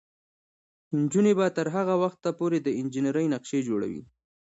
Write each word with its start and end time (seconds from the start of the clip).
نجونې 0.99 1.33
به 1.39 1.45
تر 1.57 1.67
هغه 1.75 1.95
وخته 2.03 2.29
پورې 2.39 2.57
د 2.61 2.67
انجینرۍ 2.79 3.25
نقشې 3.33 3.59
جوړوي. 3.67 4.03